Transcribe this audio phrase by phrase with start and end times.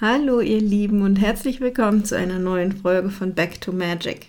[0.00, 4.26] Hallo ihr Lieben und herzlich willkommen zu einer neuen Folge von Back to Magic.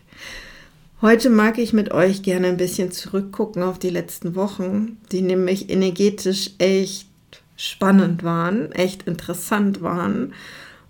[1.01, 5.69] Heute mag ich mit euch gerne ein bisschen zurückgucken auf die letzten Wochen, die nämlich
[5.69, 7.07] energetisch echt
[7.57, 10.33] spannend waren, echt interessant waren.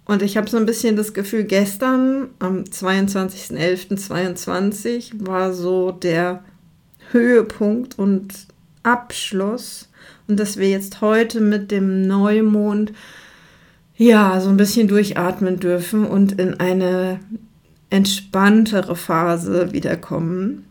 [0.05, 6.45] Und ich habe so ein bisschen das Gefühl, gestern am 22.11.22 war so der
[7.11, 8.47] Höhepunkt und
[8.83, 9.89] Abschluss.
[10.27, 12.93] Und dass wir jetzt heute mit dem Neumond
[13.97, 17.19] ja, so ein bisschen durchatmen dürfen und in eine
[17.89, 20.65] entspanntere Phase wiederkommen.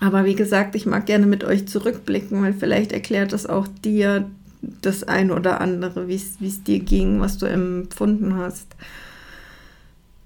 [0.00, 4.28] Aber wie gesagt, ich mag gerne mit euch zurückblicken, weil vielleicht erklärt das auch dir
[4.62, 8.74] das eine oder andere, wie es dir ging, was du empfunden hast.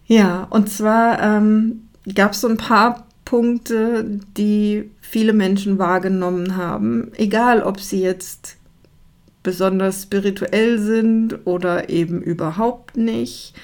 [0.06, 7.10] Ja, und zwar ähm, gab es so ein paar Punkte, die viele Menschen wahrgenommen haben,
[7.16, 8.56] egal ob sie jetzt
[9.42, 13.54] besonders spirituell sind oder eben überhaupt nicht.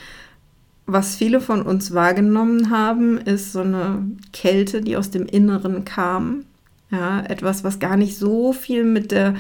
[0.86, 6.44] Was viele von uns wahrgenommen haben, ist so eine Kälte, die aus dem Inneren kam.
[6.91, 9.34] Ja, etwas, was gar nicht so viel mit der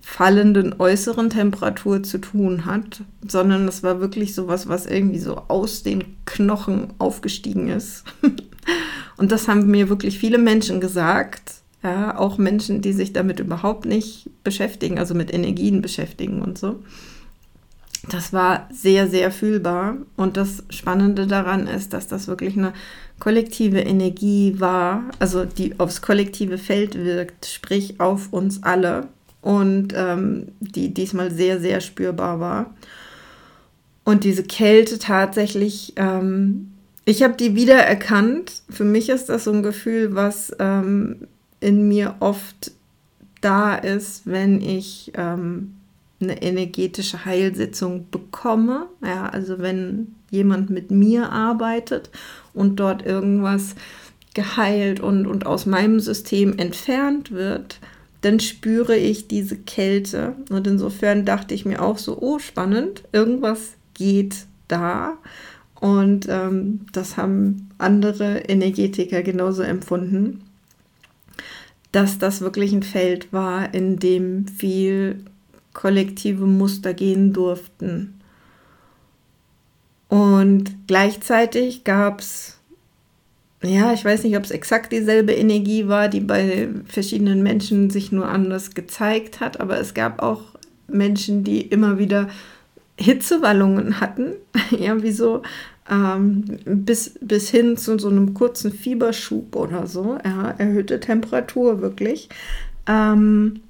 [0.00, 5.82] fallenden äußeren Temperatur zu tun hat, sondern es war wirklich sowas, was irgendwie so aus
[5.82, 8.04] den Knochen aufgestiegen ist.
[9.16, 13.84] Und das haben mir wirklich viele Menschen gesagt, ja, auch Menschen, die sich damit überhaupt
[13.84, 16.82] nicht beschäftigen, also mit Energien beschäftigen und so.
[18.08, 19.96] Das war sehr, sehr fühlbar.
[20.16, 22.72] Und das Spannende daran ist, dass das wirklich eine
[23.18, 29.08] kollektive Energie war, also die aufs kollektive Feld wirkt, sprich auf uns alle.
[29.42, 32.74] Und ähm, die diesmal sehr, sehr spürbar war.
[34.04, 36.72] Und diese Kälte tatsächlich, ähm,
[37.04, 38.62] ich habe die wiedererkannt.
[38.68, 41.28] Für mich ist das so ein Gefühl, was ähm,
[41.60, 42.72] in mir oft
[43.40, 45.74] da ist, wenn ich ähm,
[46.20, 48.86] eine energetische Heilsitzung bekomme.
[49.02, 52.10] Ja, also wenn jemand mit mir arbeitet
[52.52, 53.74] und dort irgendwas
[54.34, 57.80] geheilt und, und aus meinem System entfernt wird,
[58.20, 60.34] dann spüre ich diese Kälte.
[60.50, 65.16] Und insofern dachte ich mir auch so, oh, spannend, irgendwas geht da.
[65.80, 70.42] Und ähm, das haben andere Energetiker genauso empfunden
[71.92, 75.24] dass das wirklich ein Feld war, in dem viel
[75.72, 78.20] kollektive Muster gehen durften.
[80.08, 82.58] Und gleichzeitig gab es,
[83.62, 88.10] ja, ich weiß nicht, ob es exakt dieselbe Energie war, die bei verschiedenen Menschen sich
[88.10, 90.42] nur anders gezeigt hat, aber es gab auch
[90.88, 92.28] Menschen, die immer wieder
[92.98, 94.32] Hitzewallungen hatten,
[94.78, 95.42] ja, wie so
[95.90, 102.28] ähm, bis, bis hin zu so einem kurzen Fieberschub oder so, ja, erhöhte Temperatur wirklich.
[102.86, 103.60] Ähm,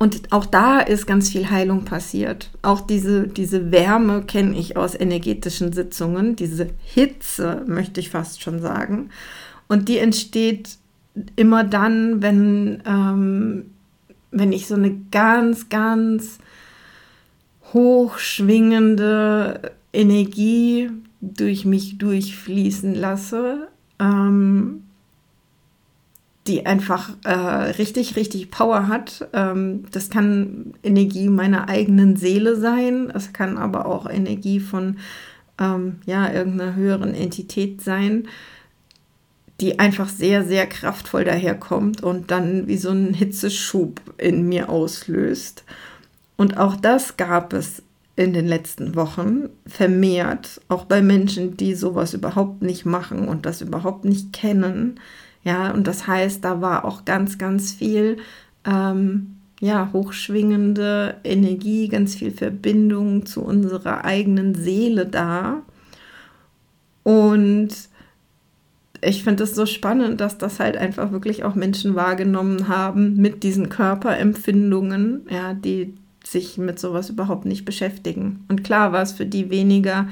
[0.00, 2.48] und auch da ist ganz viel Heilung passiert.
[2.62, 8.62] Auch diese, diese Wärme kenne ich aus energetischen Sitzungen, diese Hitze, möchte ich fast schon
[8.62, 9.10] sagen.
[9.68, 10.78] Und die entsteht
[11.36, 13.72] immer dann, wenn, ähm,
[14.30, 16.38] wenn ich so eine ganz, ganz
[17.74, 20.88] hochschwingende Energie
[21.20, 23.68] durch mich durchfließen lasse,
[23.98, 24.79] ähm,
[26.50, 29.28] die einfach äh, richtig, richtig Power hat.
[29.32, 34.96] Ähm, das kann Energie meiner eigenen Seele sein, es kann aber auch Energie von
[35.60, 38.26] ähm, ja, irgendeiner höheren Entität sein,
[39.60, 45.62] die einfach sehr, sehr kraftvoll daherkommt und dann wie so einen Hitzeschub in mir auslöst.
[46.36, 47.82] Und auch das gab es
[48.16, 53.60] in den letzten Wochen vermehrt, auch bei Menschen, die sowas überhaupt nicht machen und das
[53.60, 54.98] überhaupt nicht kennen.
[55.42, 58.18] Ja, und das heißt, da war auch ganz, ganz viel,
[58.64, 65.62] ähm, ja, hochschwingende Energie, ganz viel Verbindung zu unserer eigenen Seele da.
[67.02, 67.70] Und
[69.02, 73.42] ich finde es so spannend, dass das halt einfach wirklich auch Menschen wahrgenommen haben mit
[73.42, 75.94] diesen Körperempfindungen, ja, die
[76.24, 78.44] sich mit sowas überhaupt nicht beschäftigen.
[78.48, 80.08] Und klar war es für die weniger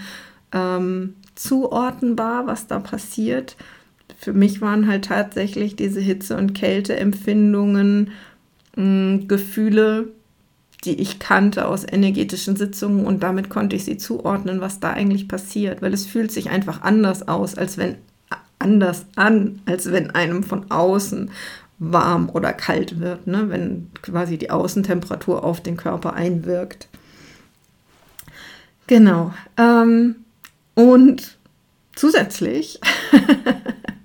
[0.52, 3.56] ähm, zuordnenbar, was da passiert.
[4.18, 8.10] Für mich waren halt tatsächlich diese Hitze- und Kälteempfindungen,
[8.74, 10.08] mh, Gefühle,
[10.84, 15.28] die ich kannte aus energetischen Sitzungen und damit konnte ich sie zuordnen, was da eigentlich
[15.28, 17.96] passiert, weil es fühlt sich einfach anders aus, als wenn
[18.58, 21.30] anders an, als wenn einem von außen
[21.78, 23.50] warm oder kalt wird, ne?
[23.50, 26.88] wenn quasi die Außentemperatur auf den Körper einwirkt.
[28.88, 29.32] Genau.
[29.56, 30.16] Ähm,
[30.74, 31.38] und
[31.94, 32.80] zusätzlich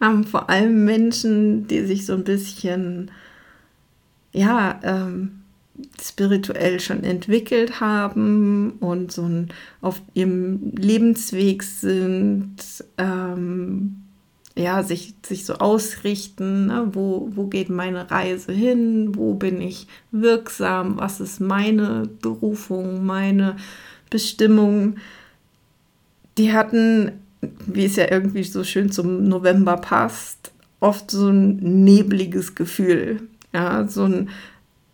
[0.00, 3.10] haben vor allem Menschen, die sich so ein bisschen,
[4.32, 5.42] ja, ähm,
[6.00, 9.48] spirituell schon entwickelt haben und so ein,
[9.80, 12.56] auf ihrem Lebensweg sind,
[12.98, 14.06] ähm,
[14.56, 16.88] ja, sich, sich so ausrichten, ne?
[16.92, 23.56] wo, wo geht meine Reise hin, wo bin ich wirksam, was ist meine Berufung, meine
[24.08, 24.96] Bestimmung.
[26.38, 27.12] Die hatten,
[27.66, 33.20] wie es ja irgendwie so schön zum November passt, oft so ein nebliges Gefühl.
[33.52, 34.28] Ja, so ein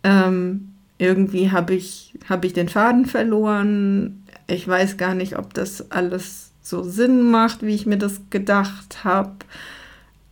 [0.03, 4.23] ähm, irgendwie habe ich, hab ich den Faden verloren.
[4.47, 9.03] Ich weiß gar nicht, ob das alles so Sinn macht, wie ich mir das gedacht
[9.03, 9.35] habe.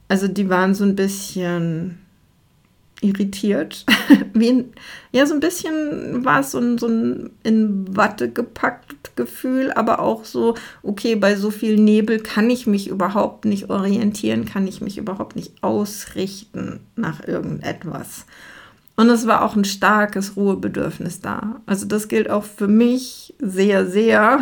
[0.08, 1.98] Also die waren so ein bisschen
[3.02, 3.86] irritiert.
[4.34, 4.74] wie ein,
[5.12, 10.00] ja, so ein bisschen war es so ein, so ein in Watte gepackt Gefühl, aber
[10.00, 14.82] auch so, okay, bei so viel Nebel kann ich mich überhaupt nicht orientieren, kann ich
[14.82, 18.26] mich überhaupt nicht ausrichten nach irgendetwas.
[18.96, 21.62] Und es war auch ein starkes Ruhebedürfnis da.
[21.66, 24.42] Also das gilt auch für mich sehr, sehr.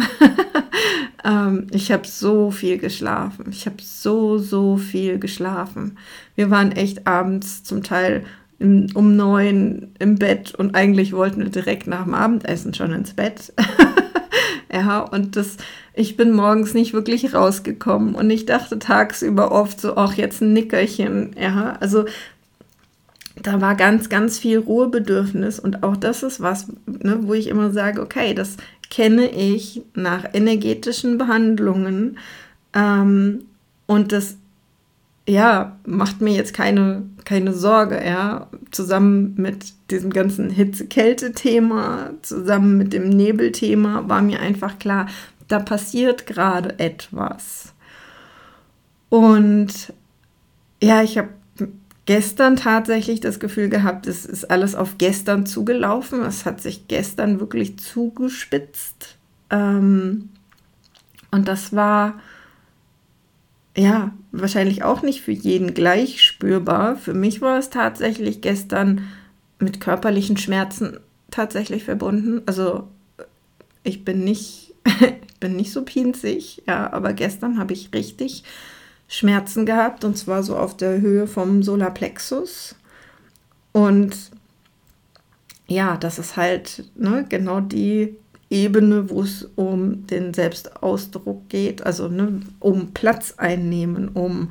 [1.24, 3.46] ähm, ich habe so viel geschlafen.
[3.52, 5.98] Ich habe so, so viel geschlafen.
[6.36, 8.26] Wir waren echt abends zum Teil
[8.60, 13.54] um neun im Bett und eigentlich wollten wir direkt nach dem Abendessen schon ins Bett.
[14.74, 15.58] ja, und das,
[15.94, 20.54] ich bin morgens nicht wirklich rausgekommen und ich dachte tagsüber oft so, ach, jetzt ein
[20.54, 21.36] Nickerchen.
[21.40, 22.06] Ja, also
[23.42, 27.72] da war ganz, ganz viel Ruhebedürfnis und auch das ist was, ne, wo ich immer
[27.72, 28.58] sage, okay, das
[28.90, 32.18] kenne ich nach energetischen Behandlungen
[32.74, 33.46] ähm,
[33.86, 34.36] und das
[35.30, 42.94] ja, macht mir jetzt keine, keine Sorge, ja, zusammen mit diesem ganzen Hitze-Kälte-Thema, zusammen mit
[42.94, 45.08] dem Nebelthema war mir einfach klar,
[45.48, 47.74] da passiert gerade etwas.
[49.10, 49.94] Und
[50.82, 51.30] ja, ich habe
[52.06, 56.24] gestern tatsächlich das Gefühl gehabt, es ist alles auf gestern zugelaufen.
[56.24, 59.18] Es hat sich gestern wirklich zugespitzt.
[59.52, 60.30] Ähm,
[61.30, 62.20] und das war
[63.78, 66.96] ja wahrscheinlich auch nicht für jeden gleich spürbar.
[66.96, 69.08] Für mich war es tatsächlich gestern
[69.60, 71.00] mit körperlichen Schmerzen
[71.32, 72.42] tatsächlich verbunden.
[72.46, 72.88] Also
[73.84, 78.44] ich bin nicht, ich bin nicht so pinzig, ja, aber gestern habe ich richtig
[79.08, 82.76] Schmerzen gehabt und zwar so auf der Höhe vom Solarplexus.
[83.72, 84.16] Und
[85.68, 88.16] ja, das ist halt ne, genau die
[88.50, 94.50] Ebene, wo es um den Selbstausdruck geht, also ne, um Platz einnehmen, um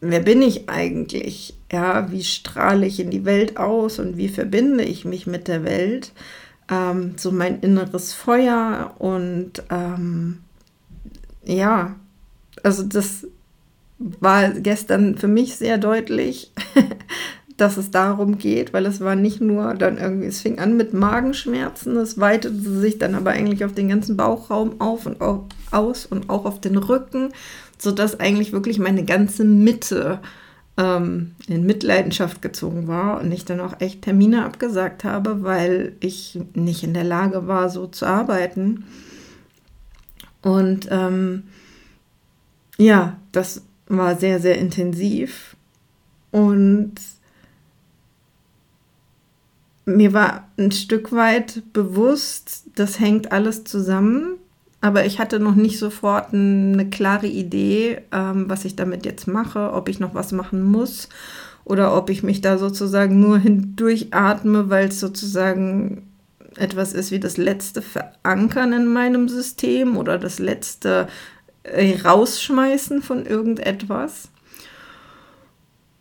[0.00, 1.54] wer bin ich eigentlich?
[1.70, 5.64] Ja, wie strahle ich in die Welt aus und wie verbinde ich mich mit der
[5.64, 6.12] Welt?
[6.70, 10.38] Ähm, so mein inneres Feuer und ähm,
[11.44, 11.96] ja,
[12.62, 13.26] also das
[13.98, 16.50] war gestern für mich sehr deutlich,
[17.62, 20.94] dass es darum geht, weil es war nicht nur dann irgendwie, es fing an mit
[20.94, 26.04] Magenschmerzen, es weitete sich dann aber eigentlich auf den ganzen Bauchraum auf und auf, aus
[26.04, 27.32] und auch auf den Rücken,
[27.78, 30.18] sodass eigentlich wirklich meine ganze Mitte
[30.76, 36.40] ähm, in Mitleidenschaft gezogen war und ich dann auch echt Termine abgesagt habe, weil ich
[36.54, 38.86] nicht in der Lage war, so zu arbeiten.
[40.42, 41.44] Und ähm,
[42.76, 45.54] ja, das war sehr, sehr intensiv.
[46.32, 46.94] Und
[49.84, 54.36] mir war ein Stück weit bewusst, das hängt alles zusammen,
[54.80, 59.72] aber ich hatte noch nicht sofort eine klare Idee, ähm, was ich damit jetzt mache,
[59.72, 61.08] ob ich noch was machen muss
[61.64, 66.08] oder ob ich mich da sozusagen nur hindurchatme, weil es sozusagen
[66.56, 71.08] etwas ist wie das letzte Verankern in meinem System oder das letzte
[71.62, 74.31] äh, rausschmeißen von irgendetwas.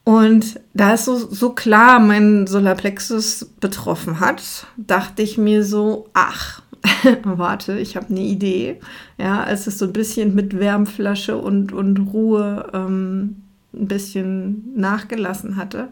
[0.04, 6.62] Und da es so, so klar mein Solarplexus betroffen hat, dachte ich mir so, ach,
[7.24, 8.80] warte, ich habe eine Idee.
[9.18, 13.44] Ja, als es so ein bisschen mit Wärmflasche und, und Ruhe ähm,
[13.74, 15.90] ein bisschen nachgelassen hatte,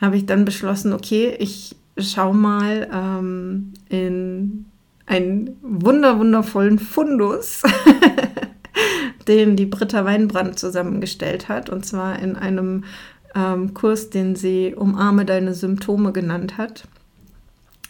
[0.00, 4.66] habe ich dann beschlossen, okay, ich schaue mal ähm, in
[5.06, 7.62] einen wunder wundervollen Fundus
[9.28, 11.70] den die Britta Weinbrand zusammengestellt hat.
[11.70, 12.84] Und zwar in einem
[13.34, 16.84] ähm, Kurs, den sie Umarme deine Symptome genannt hat.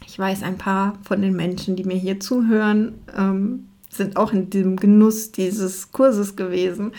[0.06, 4.50] Ich weiß, ein paar von den Menschen, die mir hier zuhören, ähm, sind auch in
[4.50, 6.92] dem Genuss dieses Kurses gewesen.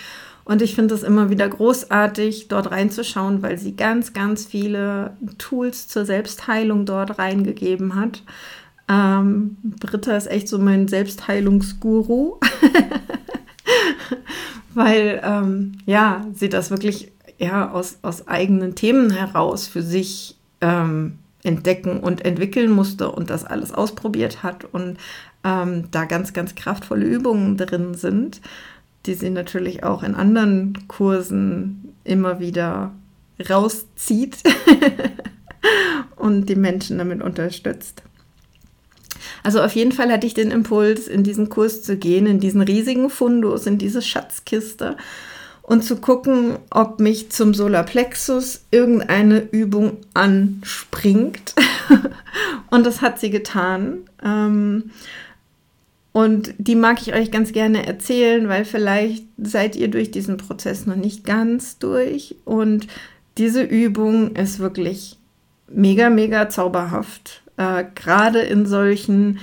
[0.45, 5.87] Und ich finde es immer wieder großartig, dort reinzuschauen, weil sie ganz, ganz viele Tools
[5.87, 8.23] zur Selbstheilung dort reingegeben hat.
[8.87, 12.39] Ähm, Britta ist echt so mein Selbstheilungsguru.
[14.79, 21.19] weil ähm, ja, sie das wirklich ja, aus, aus eigenen Themen heraus für sich ähm,
[21.43, 24.97] entdecken und entwickeln musste und das alles ausprobiert hat und
[25.43, 28.39] ähm, da ganz, ganz kraftvolle Übungen drin sind,
[29.05, 32.93] die sie natürlich auch in anderen Kursen immer wieder
[33.49, 34.37] rauszieht
[36.15, 38.03] und die Menschen damit unterstützt.
[39.43, 42.61] Also auf jeden Fall hatte ich den Impuls, in diesen Kurs zu gehen, in diesen
[42.61, 44.97] riesigen Fundus, in diese Schatzkiste
[45.69, 51.53] und zu gucken, ob mich zum Solarplexus irgendeine Übung anspringt.
[52.71, 53.99] und das hat sie getan.
[54.23, 54.89] Ähm,
[56.11, 60.87] und die mag ich euch ganz gerne erzählen, weil vielleicht seid ihr durch diesen Prozess
[60.87, 62.35] noch nicht ganz durch.
[62.45, 62.87] Und
[63.37, 65.19] diese Übung ist wirklich
[65.67, 67.43] mega, mega zauberhaft.
[67.59, 69.39] Äh, Gerade in solchen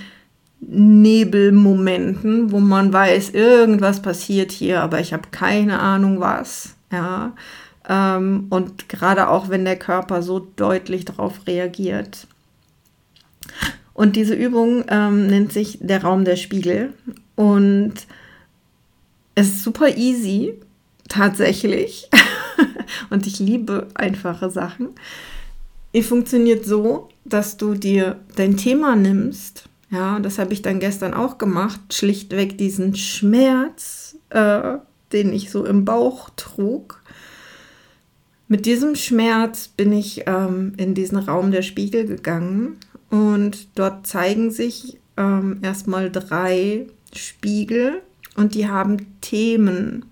[0.61, 6.75] Nebelmomenten, wo man weiß, irgendwas passiert hier, aber ich habe keine Ahnung was.
[6.91, 7.35] Ja.
[7.87, 12.27] Ähm, und gerade auch, wenn der Körper so deutlich darauf reagiert.
[13.93, 16.95] Und diese Übung ähm, nennt sich der Raum der Spiegel.
[17.35, 17.95] Und
[19.35, 20.55] es ist super easy,
[21.09, 22.09] tatsächlich.
[23.11, 24.89] und ich liebe einfache Sachen.
[25.95, 31.15] Die funktioniert so, dass du dir dein Thema nimmst ja, das habe ich dann gestern
[31.15, 31.81] auch gemacht.
[31.93, 34.79] Schlichtweg diesen Schmerz, äh,
[35.13, 37.03] den ich so im Bauch trug.
[38.49, 42.77] Mit diesem Schmerz bin ich ähm, in diesen Raum der Spiegel gegangen
[43.11, 48.03] und dort zeigen sich ähm, erstmal drei Spiegel
[48.37, 50.05] und die haben Themen.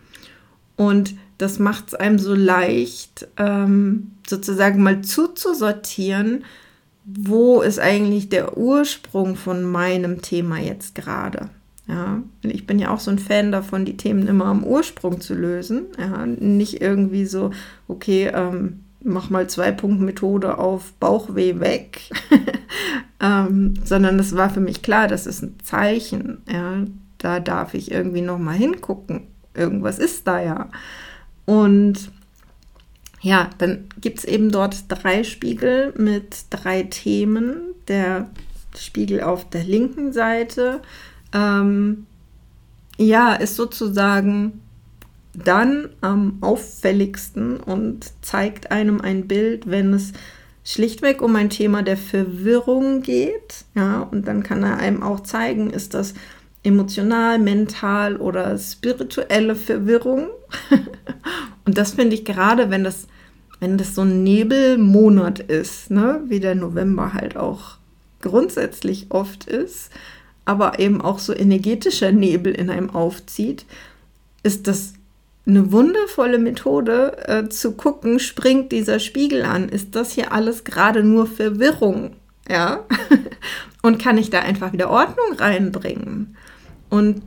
[0.76, 6.44] Und das macht es einem so leicht, ähm, sozusagen mal zuzusortieren,
[7.04, 11.50] wo ist eigentlich der Ursprung von meinem Thema jetzt gerade?
[11.86, 15.34] Ja, ich bin ja auch so ein Fan davon, die Themen immer am Ursprung zu
[15.34, 15.86] lösen.
[15.98, 17.50] Ja, nicht irgendwie so,
[17.88, 22.00] okay, ähm, mach mal zwei Punkt Methode auf Bauchweh weg,
[23.20, 26.38] ähm, sondern es war für mich klar, das ist ein Zeichen.
[26.50, 26.84] Ja,
[27.18, 29.24] da darf ich irgendwie noch mal hingucken.
[29.52, 30.70] Irgendwas ist da ja.
[31.44, 32.10] Und
[33.24, 37.56] ja, dann gibt es eben dort drei Spiegel mit drei Themen.
[37.88, 38.28] Der
[38.76, 40.82] Spiegel auf der linken Seite,
[41.32, 42.06] ähm,
[42.98, 44.60] ja, ist sozusagen
[45.32, 50.12] dann am auffälligsten und zeigt einem ein Bild, wenn es
[50.62, 53.64] schlichtweg um ein Thema der Verwirrung geht.
[53.74, 56.12] Ja, und dann kann er einem auch zeigen, ist das
[56.62, 60.28] emotional, mental oder spirituelle Verwirrung.
[61.64, 63.06] und das finde ich gerade, wenn das
[63.60, 67.78] wenn das so ein Nebelmonat ist, ne, wie der November halt auch
[68.20, 69.90] grundsätzlich oft ist,
[70.44, 73.64] aber eben auch so energetischer Nebel in einem aufzieht,
[74.42, 74.94] ist das
[75.46, 81.02] eine wundervolle Methode äh, zu gucken, springt dieser Spiegel an, ist das hier alles gerade
[81.02, 82.16] nur Verwirrung,
[82.48, 82.84] ja?
[83.82, 86.36] Und kann ich da einfach wieder Ordnung reinbringen?
[86.88, 87.20] Und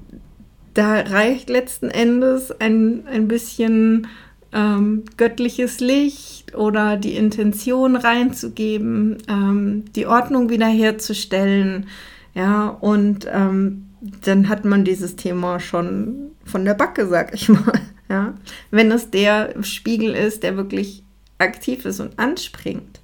[0.73, 4.07] da reicht letzten Endes ein, ein bisschen
[4.53, 11.87] ähm, göttliches Licht oder die Intention reinzugeben, ähm, die Ordnung wiederherzustellen.
[12.33, 13.87] Ja, und ähm,
[14.23, 17.73] dann hat man dieses Thema schon von der Backe, sag ich mal.
[18.09, 18.35] Ja,
[18.71, 21.03] wenn es der Spiegel ist, der wirklich
[21.39, 23.01] aktiv ist und anspringt.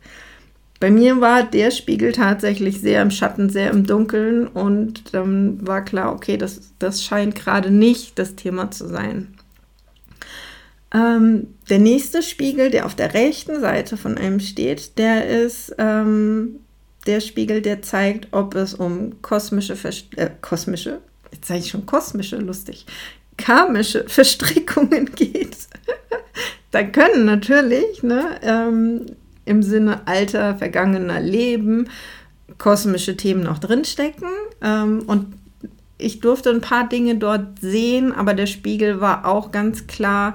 [0.79, 5.81] Bei mir war der Spiegel tatsächlich sehr im Schatten, sehr im Dunkeln und dann war
[5.81, 9.32] klar, okay, das, das scheint gerade nicht das Thema zu sein.
[10.93, 16.59] Ähm, der nächste Spiegel, der auf der rechten Seite von einem steht, der ist ähm,
[17.07, 20.99] der Spiegel, der zeigt, ob es um kosmische, Verst äh, kosmische,
[21.31, 22.85] jetzt sage ich schon kosmische, lustig,
[23.37, 25.57] karmische Verstrickungen geht.
[26.71, 29.05] da können natürlich ne, ähm,
[29.45, 31.89] im Sinne alter, vergangener Leben
[32.57, 34.29] kosmische Themen noch drinstecken.
[34.61, 35.33] Ähm, und
[35.97, 40.33] ich durfte ein paar Dinge dort sehen, aber der Spiegel war auch ganz klar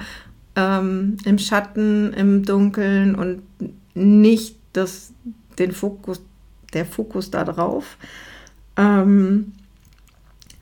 [0.59, 3.43] ähm, im Schatten, im Dunkeln und
[3.95, 5.13] nicht das,
[5.59, 6.21] den Fokus,
[6.73, 7.97] der Fokus da drauf.
[8.77, 9.53] Ähm,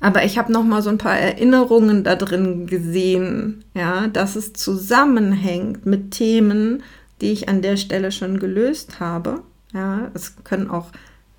[0.00, 4.52] aber ich habe noch mal so ein paar Erinnerungen da drin gesehen, ja, dass es
[4.52, 6.82] zusammenhängt mit Themen,
[7.22, 9.42] die ich an der Stelle schon gelöst habe.
[9.72, 10.88] Ja, es können auch,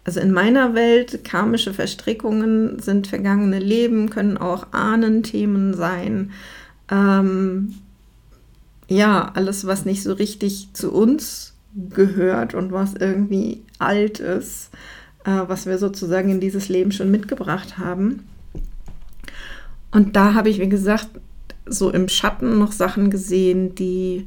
[0.04, 6.32] also in meiner Welt, karmische Verstrickungen sind vergangene Leben, können auch Ahnenthemen sein.
[6.90, 7.76] Ähm,
[8.88, 11.54] ja, alles, was nicht so richtig zu uns
[11.90, 14.70] gehört und was irgendwie alt ist,
[15.26, 18.28] äh, was wir sozusagen in dieses Leben schon mitgebracht haben.
[19.92, 21.10] Und da habe ich, wie gesagt,
[21.66, 24.26] so im Schatten noch Sachen gesehen, die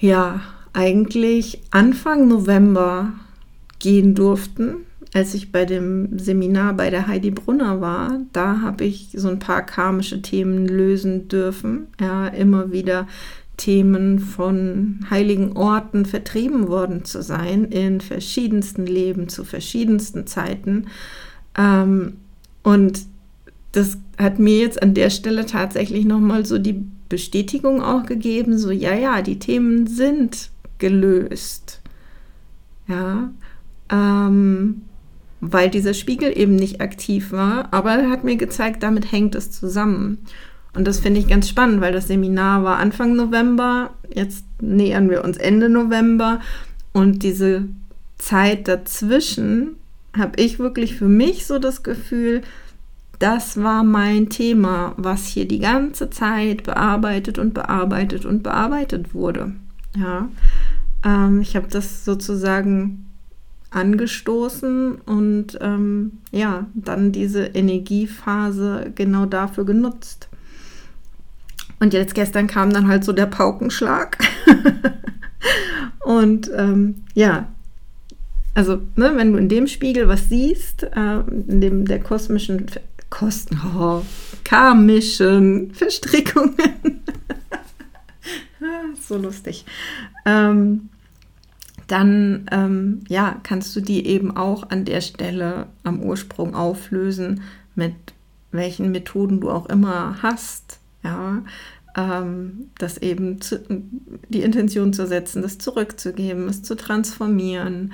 [0.00, 0.40] ja
[0.72, 3.12] eigentlich Anfang November
[3.78, 4.86] gehen durften.
[5.16, 9.38] Als ich bei dem Seminar bei der Heidi Brunner war, da habe ich so ein
[9.38, 11.86] paar karmische Themen lösen dürfen.
[11.98, 13.08] Ja, immer wieder
[13.56, 20.88] Themen von heiligen Orten vertrieben worden zu sein in verschiedensten Leben zu verschiedensten Zeiten.
[21.56, 22.18] Ähm,
[22.62, 23.06] und
[23.72, 28.70] das hat mir jetzt an der Stelle tatsächlich nochmal so die Bestätigung auch gegeben, so
[28.70, 31.80] ja, ja, die Themen sind gelöst.
[32.86, 33.30] Ja,
[33.90, 34.82] ähm,
[35.40, 39.50] weil dieser Spiegel eben nicht aktiv war, aber er hat mir gezeigt, damit hängt es
[39.50, 40.18] zusammen.
[40.74, 45.24] Und das finde ich ganz spannend, weil das Seminar war Anfang November, jetzt nähern wir
[45.24, 46.40] uns Ende November
[46.92, 47.64] und diese
[48.18, 49.76] Zeit dazwischen
[50.16, 52.42] habe ich wirklich für mich so das Gefühl,
[53.18, 59.52] das war mein Thema, was hier die ganze Zeit bearbeitet und bearbeitet und bearbeitet wurde.
[59.96, 60.28] Ja,
[61.04, 63.05] ähm, ich habe das sozusagen
[63.76, 70.28] angestoßen und ähm, ja, dann diese Energiephase genau dafür genutzt.
[71.78, 74.18] Und jetzt gestern kam dann halt so der Paukenschlag.
[76.04, 77.48] und ähm, ja,
[78.54, 82.66] also ne, wenn du in dem Spiegel was siehst, äh, in dem der kosmischen
[83.10, 84.02] Kosten, oh,
[84.42, 87.02] karmischen Verstrickungen,
[89.06, 89.66] so lustig,
[90.24, 90.88] ähm,
[91.86, 97.42] dann ähm, ja, kannst du die eben auch an der Stelle am Ursprung auflösen,
[97.74, 97.94] mit
[98.50, 101.42] welchen Methoden du auch immer hast ja,
[101.96, 103.60] ähm, das eben zu,
[104.28, 107.92] die Intention zu setzen, das zurückzugeben, es zu transformieren,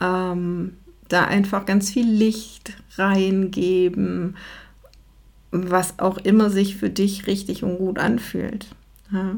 [0.00, 0.76] ähm,
[1.08, 4.36] da einfach ganz viel Licht reingeben,
[5.50, 8.68] was auch immer sich für dich richtig und gut anfühlt.
[9.12, 9.36] Ja.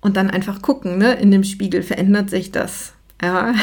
[0.00, 1.12] Und dann einfach gucken, ne?
[1.14, 2.94] in dem Spiegel verändert sich das.
[3.22, 3.54] Ja,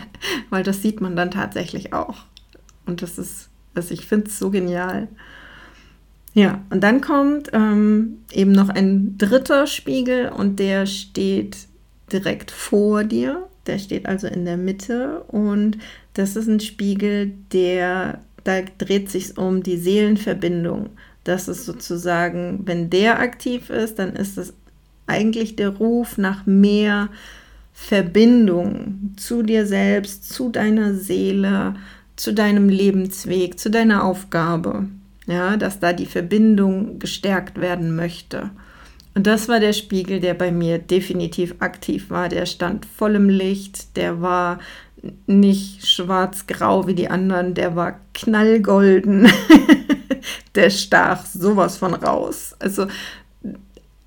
[0.50, 2.24] weil das sieht man dann tatsächlich auch.
[2.86, 5.08] Und das ist, also ich finde es so genial.
[6.34, 11.56] Ja, und dann kommt ähm, eben noch ein dritter Spiegel und der steht
[12.12, 13.46] direkt vor dir.
[13.66, 15.78] Der steht also in der Mitte und
[16.12, 20.90] das ist ein Spiegel, der, da dreht sich um die Seelenverbindung.
[21.22, 24.54] Das ist sozusagen, wenn der aktiv ist, dann ist es
[25.06, 27.08] eigentlich der Ruf nach mehr
[27.72, 31.74] Verbindung zu dir selbst, zu deiner Seele,
[32.16, 34.88] zu deinem Lebensweg, zu deiner Aufgabe
[35.26, 38.50] ja, dass da die Verbindung gestärkt werden möchte.
[39.14, 42.28] Und das war der Spiegel, der bei mir definitiv aktiv war.
[42.28, 44.58] Der stand voll im Licht, der war
[45.26, 49.28] nicht schwarz-grau wie die anderen, der war knallgolden.
[50.54, 52.56] der stach sowas von raus.
[52.58, 52.86] Also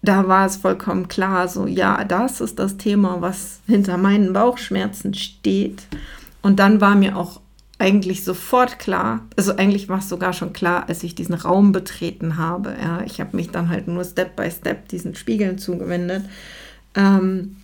[0.08, 5.14] da war es vollkommen klar, so ja, das ist das Thema, was hinter meinen Bauchschmerzen
[5.14, 5.84] steht.
[6.42, 7.42] Und dann war mir auch
[7.80, 12.38] eigentlich sofort klar, also eigentlich war es sogar schon klar, als ich diesen Raum betreten
[12.38, 12.76] habe.
[12.82, 16.24] Ja, ich habe mich dann halt nur Step by Step diesen Spiegeln zugewendet.
[16.96, 17.58] Ähm,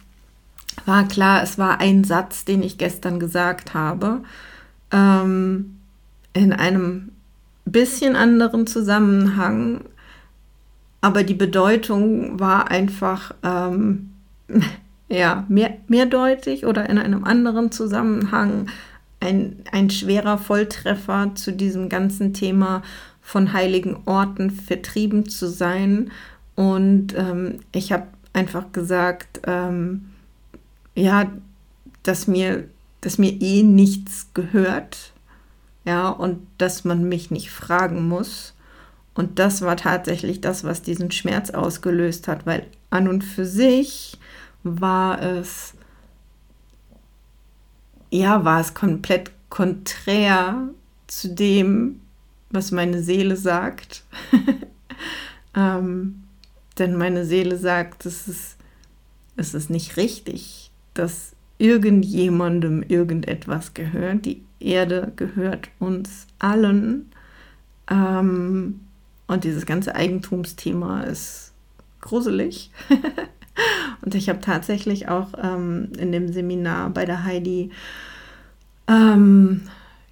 [0.85, 4.21] war klar, es war ein Satz, den ich gestern gesagt habe,
[4.91, 5.77] ähm,
[6.33, 7.11] in einem
[7.65, 9.81] bisschen anderen Zusammenhang,
[11.03, 14.11] aber die Bedeutung war einfach ähm,
[15.09, 18.67] ja mehr, mehrdeutig oder in einem anderen Zusammenhang
[19.19, 22.83] ein, ein schwerer Volltreffer zu diesem ganzen Thema
[23.21, 26.09] von heiligen Orten vertrieben zu sein.
[26.55, 30.05] Und ähm, ich habe einfach gesagt, ähm,
[30.95, 31.29] ja,
[32.03, 32.63] dass mir,
[33.01, 35.11] dass mir eh nichts gehört,
[35.83, 38.52] ja, und dass man mich nicht fragen muss.
[39.15, 44.17] Und das war tatsächlich das, was diesen Schmerz ausgelöst hat, weil an und für sich
[44.63, 45.75] war es
[48.13, 50.69] ja, war es komplett konträr
[51.07, 51.99] zu dem,
[52.51, 54.03] was meine Seele sagt.
[55.55, 56.23] ähm,
[56.77, 58.57] denn meine Seele sagt, es ist,
[59.35, 64.25] es ist nicht richtig, dass irgendjemandem irgendetwas gehört.
[64.25, 67.11] Die Erde gehört uns allen.
[67.89, 68.81] Ähm,
[69.27, 71.51] und dieses ganze Eigentumsthema ist
[72.01, 72.71] gruselig.
[74.01, 77.71] Und ich habe tatsächlich auch ähm, in dem Seminar bei der Heidi
[78.87, 79.61] ähm,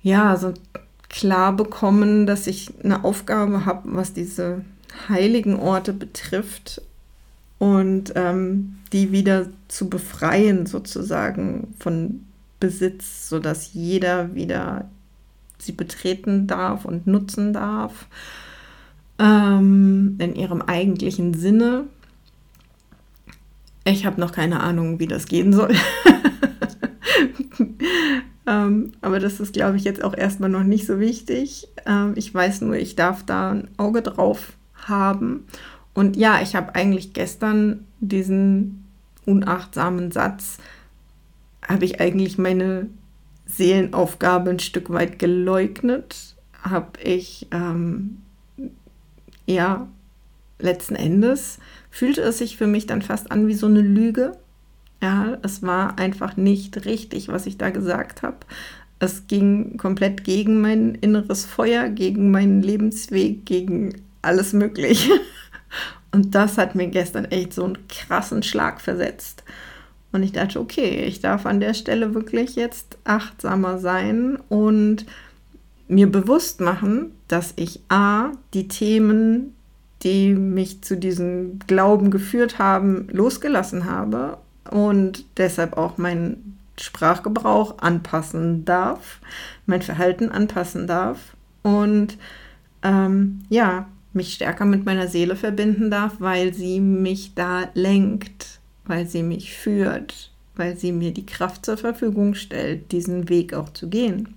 [0.02, 0.54] ja so
[1.10, 4.64] klar bekommen, dass ich eine Aufgabe habe, was diese
[5.10, 6.82] heiligen Orte betrifft
[7.60, 12.26] und ähm, die wieder zu befreien sozusagen von
[12.60, 14.90] Besitz, sodass jeder wieder
[15.58, 18.08] sie betreten darf und nutzen darf.
[19.22, 21.86] Ähm, in ihrem eigentlichen Sinne.
[23.84, 25.76] Ich habe noch keine Ahnung, wie das gehen soll.
[28.48, 31.68] ähm, aber das ist, glaube ich, jetzt auch erstmal noch nicht so wichtig.
[31.86, 35.46] Ähm, ich weiß nur, ich darf da ein Auge drauf haben.
[35.94, 38.86] Und ja, ich habe eigentlich gestern diesen
[39.26, 40.58] unachtsamen Satz,
[41.68, 42.88] habe ich eigentlich meine
[43.46, 48.18] Seelenaufgabe ein Stück weit geleugnet, habe ich ähm,
[49.54, 49.88] ja
[50.60, 51.60] letzten Endes
[51.90, 54.38] fühlte es sich für mich dann fast an wie so eine Lüge.
[55.02, 58.38] Ja, es war einfach nicht richtig, was ich da gesagt habe.
[59.00, 65.12] Es ging komplett gegen mein inneres Feuer, gegen meinen Lebensweg, gegen alles Mögliche.
[66.12, 69.44] Und das hat mir gestern echt so einen krassen Schlag versetzt.
[70.12, 75.06] Und ich dachte, okay, ich darf an der Stelle wirklich jetzt achtsamer sein und
[75.92, 79.54] mir bewusst machen, dass ich A, die Themen,
[80.04, 84.38] die mich zu diesem Glauben geführt haben, losgelassen habe
[84.70, 89.20] und deshalb auch meinen Sprachgebrauch anpassen darf,
[89.66, 92.18] mein Verhalten anpassen darf und
[92.84, 99.06] ähm, ja, mich stärker mit meiner Seele verbinden darf, weil sie mich da lenkt, weil
[99.08, 103.90] sie mich führt, weil sie mir die Kraft zur Verfügung stellt, diesen Weg auch zu
[103.90, 104.36] gehen.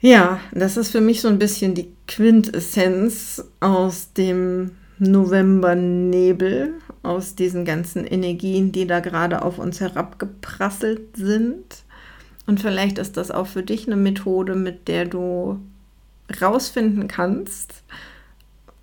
[0.00, 7.64] Ja, das ist für mich so ein bisschen die Quintessenz aus dem Novembernebel, aus diesen
[7.64, 11.82] ganzen Energien, die da gerade auf uns herabgeprasselt sind.
[12.46, 15.58] Und vielleicht ist das auch für dich eine Methode, mit der du
[16.40, 17.82] rausfinden kannst,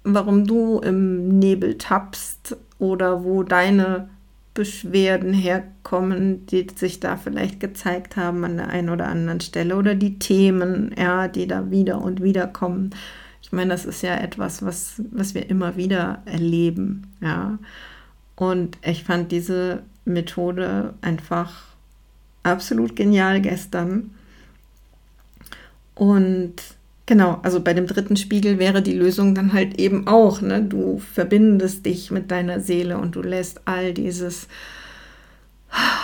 [0.03, 4.09] warum du im Nebel tappst oder wo deine
[4.55, 9.93] Beschwerden herkommen, die sich da vielleicht gezeigt haben an der einen oder anderen Stelle oder
[9.93, 12.95] die Themen, ja, die da wieder und wieder kommen.
[13.43, 17.59] Ich meine, das ist ja etwas, was, was wir immer wieder erleben, ja.
[18.35, 21.63] Und ich fand diese Methode einfach
[22.43, 24.11] absolut genial gestern.
[25.95, 26.55] Und
[27.07, 30.63] Genau, also bei dem dritten Spiegel wäre die Lösung dann halt eben auch, ne?
[30.63, 34.47] Du verbindest dich mit deiner Seele und du lässt all dieses,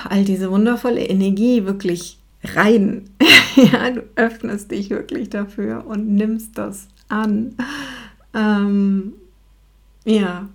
[0.08, 3.10] all diese wundervolle Energie wirklich rein.
[3.56, 7.56] ja, du öffnest dich wirklich dafür und nimmst das an.
[8.36, 9.14] Ähm,
[10.06, 10.50] ja,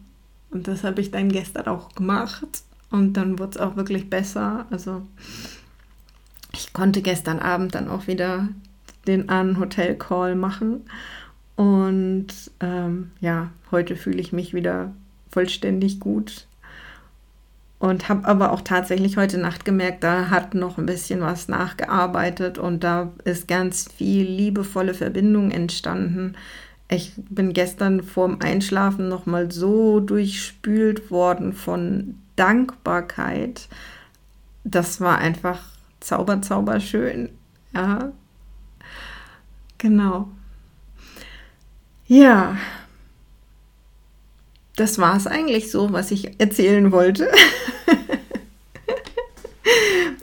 [0.51, 2.47] und das habe ich dann gestern auch gemacht.
[2.91, 4.67] Und dann wurde es auch wirklich besser.
[4.71, 5.03] Also
[6.53, 8.49] ich konnte gestern Abend dann auch wieder
[9.07, 10.83] den einen Hotel-Call machen.
[11.57, 12.29] Und
[12.61, 14.93] ähm, ja, heute fühle ich mich wieder
[15.31, 16.47] vollständig gut.
[17.79, 22.57] Und habe aber auch tatsächlich heute Nacht gemerkt, da hat noch ein bisschen was nachgearbeitet
[22.57, 26.37] und da ist ganz viel liebevolle Verbindung entstanden.
[26.89, 33.69] Ich bin gestern vorm Einschlafen noch mal so durchspült worden von Dankbarkeit.
[34.65, 35.61] Das war einfach
[36.01, 37.31] zauber, zauberschön.
[37.75, 38.13] Ja,
[39.79, 40.29] Genau.
[42.07, 42.57] Ja,
[44.77, 47.31] das war es eigentlich so, was ich erzählen wollte.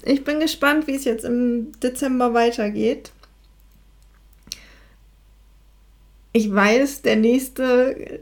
[0.03, 3.11] ich bin gespannt, wie es jetzt im Dezember weitergeht.
[6.31, 8.21] Ich weiß, der nächste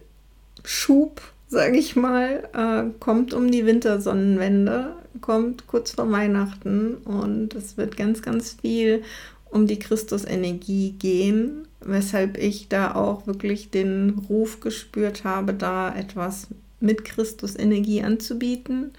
[0.63, 7.77] Schub, sage ich mal, äh, kommt um die Wintersonnenwende, kommt kurz vor Weihnachten und es
[7.77, 9.03] wird ganz, ganz viel
[9.51, 16.47] um die Christusenergie gehen, weshalb ich da auch wirklich den Ruf gespürt habe, da etwas
[16.79, 18.91] mit Christusenergie anzubieten,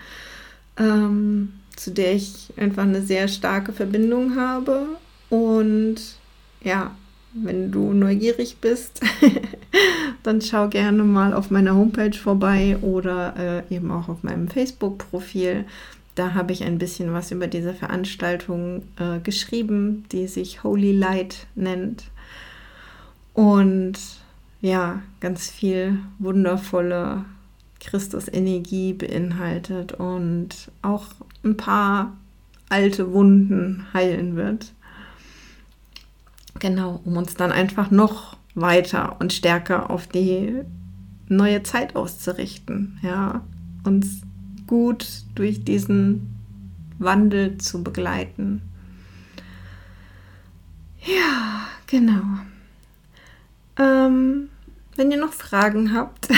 [0.76, 4.86] ähm, zu der ich einfach eine sehr starke Verbindung habe.
[5.30, 5.96] Und
[6.62, 6.94] ja,
[7.34, 9.00] wenn du neugierig bist,
[10.22, 15.64] dann schau gerne mal auf meiner Homepage vorbei oder äh, eben auch auf meinem Facebook-Profil
[16.14, 21.46] da habe ich ein bisschen was über diese Veranstaltung äh, geschrieben, die sich Holy Light
[21.54, 22.04] nennt.
[23.34, 23.98] Und
[24.60, 27.24] ja, ganz viel wundervolle
[27.80, 31.06] Christus-Energie beinhaltet und auch
[31.44, 32.16] ein paar
[32.68, 34.72] alte Wunden heilen wird.
[36.58, 40.60] Genau, um uns dann einfach noch weiter und stärker auf die
[41.28, 43.42] neue Zeit auszurichten, ja,
[43.84, 44.22] uns
[44.66, 46.28] gut durch diesen
[46.98, 48.62] Wandel zu begleiten.
[51.04, 52.22] Ja, genau.
[53.78, 54.48] Ähm,
[54.96, 56.28] wenn ihr noch Fragen habt,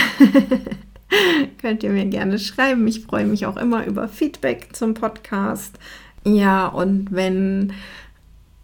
[1.61, 2.87] könnt ihr mir gerne schreiben.
[2.87, 5.77] Ich freue mich auch immer über Feedback zum Podcast.
[6.25, 7.73] Ja, und wenn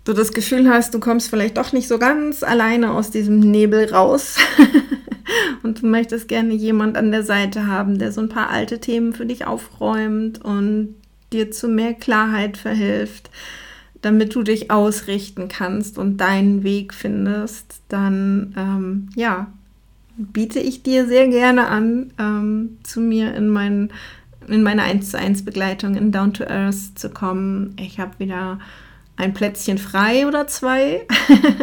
[0.03, 3.93] du das Gefühl hast, du kommst vielleicht doch nicht so ganz alleine aus diesem Nebel
[3.93, 4.37] raus,
[5.63, 9.13] und du möchtest gerne jemand an der Seite haben, der so ein paar alte Themen
[9.13, 10.95] für dich aufräumt und
[11.31, 13.29] dir zu mehr Klarheit verhilft,
[14.01, 19.51] damit du dich ausrichten kannst und deinen Weg findest, dann ähm, ja,
[20.17, 23.91] biete ich dir sehr gerne an, ähm, zu mir in, mein,
[24.47, 27.75] in meine 1 zu 1 Begleitung in Down to Earth zu kommen.
[27.79, 28.59] Ich habe wieder
[29.15, 31.07] ein Plätzchen frei oder zwei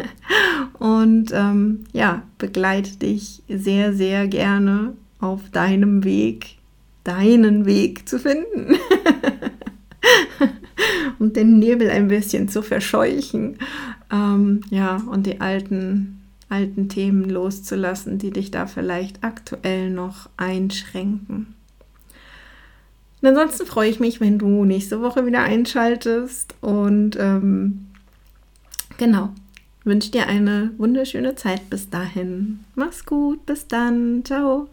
[0.79, 6.59] und ähm, ja, begleite dich sehr, sehr gerne auf deinem Weg,
[7.05, 8.77] deinen Weg zu finden.
[11.19, 13.59] und den Nebel ein bisschen zu verscheuchen.
[14.13, 21.55] Ähm, ja, und die alten, alten Themen loszulassen, die dich da vielleicht aktuell noch einschränken.
[23.21, 26.55] Und ansonsten freue ich mich, wenn du nächste Woche wieder einschaltest.
[26.61, 27.87] Und ähm,
[28.97, 29.31] genau,
[29.85, 32.61] wünsche dir eine wunderschöne Zeit bis dahin.
[32.75, 34.25] Mach's gut, bis dann.
[34.25, 34.69] Ciao.